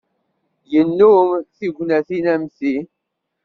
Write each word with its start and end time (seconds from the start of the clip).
Yennum 0.71 1.29
tignatin 1.55 2.25
am 2.33 2.43
ti. 2.57 2.73